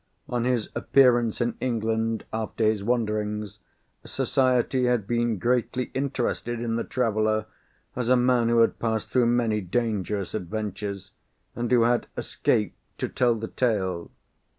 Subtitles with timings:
[0.27, 3.59] On his appearance in England, after his wanderings,
[4.03, 7.45] society had been greatly interested in the traveller,
[7.95, 11.11] as a man who had passed through many dangerous adventures,
[11.55, 14.09] and who had escaped to tell the tale.